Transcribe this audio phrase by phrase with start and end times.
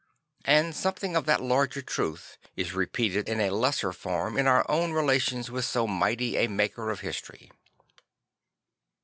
[0.45, 4.93] And something of that larger truth is repeated in a lesser form in our own
[4.93, 7.51] relations with so mighty a maker of history.